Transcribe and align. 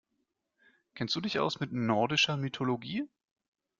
Kennst 0.95 1.15
du 1.15 1.21
dich 1.21 1.37
aus 1.37 1.59
mit 1.59 1.73
nordischer 1.73 2.35
Mythologie? 2.35 3.07